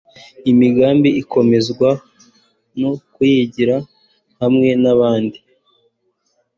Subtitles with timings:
[0.51, 1.89] imigambi ikomezwa
[2.81, 3.75] no kuyigira
[4.41, 5.37] hamwe n'abandi